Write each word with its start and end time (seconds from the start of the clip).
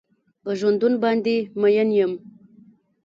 په 0.41 0.51
ژوندون 0.59 0.93
باندې 1.03 1.35
مين 1.61 1.89
يم. 1.99 2.11